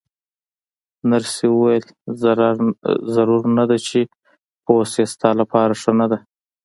نرسې 1.11 1.45
وویل: 1.51 1.85
ضرور 3.13 3.43
نه 3.57 3.63
ده 3.69 3.77
چې 3.87 3.99
پوه 4.65 4.83
شې، 4.91 5.03
ستا 5.13 5.29
لپاره 5.39 5.73
ښه 5.81 5.91
نه 5.99 6.05
ده. 6.11 6.17